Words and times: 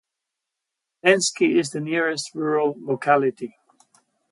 Lensky 1.05 1.59
is 1.59 1.69
the 1.69 1.79
nearest 1.79 2.33
rural 2.33 2.73
locality. 2.79 3.55